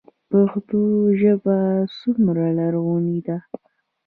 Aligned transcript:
پښتو 0.29 0.81
ژبه 1.19 1.57
څومره 1.99 2.45
لرغونې 2.57 3.19
ده؟ 3.27 3.37